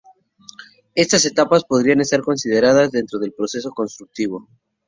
[0.95, 4.47] Estas etapas podrían estar consideradas dentro del proceso constructivo.